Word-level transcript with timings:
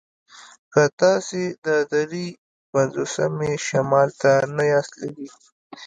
که 0.73 0.83
تاسې 0.99 1.41
د 1.65 1.67
دري 1.93 2.27
پنځوسمې 2.73 3.53
شمال 3.67 4.09
ته 4.21 4.31
نه 4.55 4.63
یاست 4.71 4.93
تللي 4.99 5.29